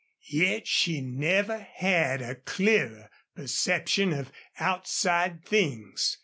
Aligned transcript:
Yet 0.31 0.65
she 0.67 0.99
never 0.99 1.59
had 1.59 2.23
a 2.23 2.33
clearer 2.33 3.11
perception 3.35 4.11
of 4.13 4.31
outside 4.57 5.45
things. 5.45 6.17